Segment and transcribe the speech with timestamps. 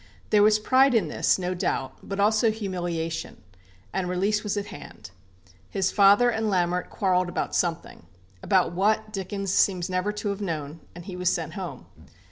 [0.31, 3.43] There was pride in this, no doubt, but also humiliation;
[3.93, 5.11] and release was at hand.
[5.69, 8.01] His father and Lamert quarrelled about something
[8.41, 11.85] about what, Dickens seems never to have known and he was sent home.